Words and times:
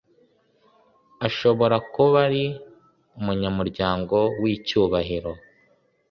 ashobora 1.27 1.75
kub 1.91 2.11
ari 2.25 2.43
umunyamuryango 3.17 4.17
w’icyubahiro 4.41 5.31